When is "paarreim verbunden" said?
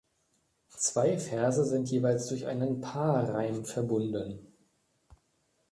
2.81-4.39